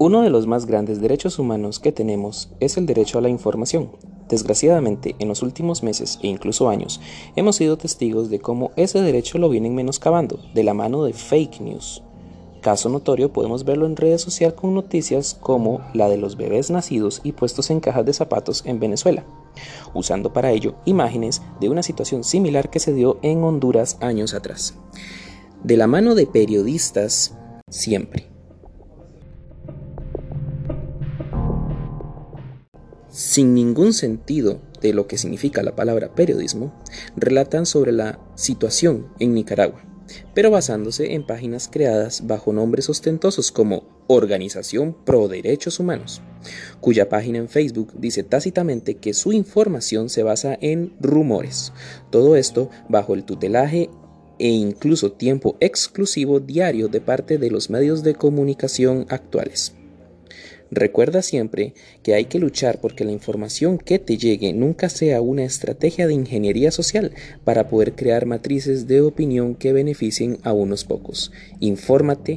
[0.00, 3.90] Uno de los más grandes derechos humanos que tenemos es el derecho a la información.
[4.28, 7.00] Desgraciadamente, en los últimos meses e incluso años,
[7.34, 11.60] hemos sido testigos de cómo ese derecho lo vienen menoscabando de la mano de fake
[11.62, 12.04] news.
[12.60, 17.20] Caso notorio podemos verlo en redes sociales con noticias como la de los bebés nacidos
[17.24, 19.24] y puestos en cajas de zapatos en Venezuela,
[19.94, 24.76] usando para ello imágenes de una situación similar que se dio en Honduras años atrás.
[25.64, 27.36] De la mano de periodistas,
[27.68, 28.27] siempre.
[33.10, 36.72] Sin ningún sentido de lo que significa la palabra periodismo,
[37.16, 39.82] relatan sobre la situación en Nicaragua,
[40.34, 46.22] pero basándose en páginas creadas bajo nombres ostentosos como Organización Pro Derechos Humanos,
[46.80, 51.72] cuya página en Facebook dice tácitamente que su información se basa en rumores,
[52.10, 53.90] todo esto bajo el tutelaje
[54.38, 59.74] e incluso tiempo exclusivo diario de parte de los medios de comunicación actuales.
[60.70, 65.44] Recuerda siempre que hay que luchar porque la información que te llegue nunca sea una
[65.44, 67.12] estrategia de ingeniería social
[67.44, 71.32] para poder crear matrices de opinión que beneficien a unos pocos.
[71.60, 72.36] Infórmate